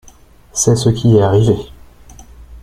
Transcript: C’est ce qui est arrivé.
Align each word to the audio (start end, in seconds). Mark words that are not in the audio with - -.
C’est 0.51 0.77
ce 0.77 0.89
qui 0.89 1.17
est 1.17 1.21
arrivé. 1.21 1.55